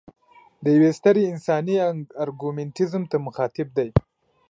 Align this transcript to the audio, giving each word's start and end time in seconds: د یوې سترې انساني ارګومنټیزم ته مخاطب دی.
د 0.63 0.65
یوې 0.75 0.91
سترې 0.99 1.23
انساني 1.31 1.75
ارګومنټیزم 2.23 3.03
ته 3.11 3.17
مخاطب 3.25 3.67
دی. 3.77 3.89